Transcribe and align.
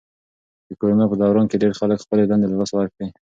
د 0.67 0.69
کرونا 0.79 1.05
په 1.09 1.15
دوران 1.21 1.45
کې 1.47 1.59
ډېری 1.61 1.75
خلکو 1.79 2.03
خپلې 2.05 2.23
دندې 2.29 2.47
له 2.49 2.57
لاسه 2.59 2.73
ورکړې. 2.77 3.07